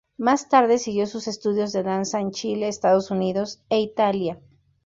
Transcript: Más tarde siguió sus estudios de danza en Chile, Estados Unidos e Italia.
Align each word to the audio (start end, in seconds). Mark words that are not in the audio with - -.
Más 0.17 0.49
tarde 0.49 0.79
siguió 0.79 1.05
sus 1.05 1.27
estudios 1.27 1.73
de 1.73 1.83
danza 1.83 2.19
en 2.21 2.31
Chile, 2.31 2.67
Estados 2.67 3.11
Unidos 3.11 3.61
e 3.69 3.81
Italia. 3.81 4.39